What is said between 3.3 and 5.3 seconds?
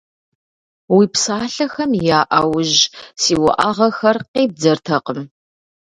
уӀэгъэхэр къибдзэртэкъым.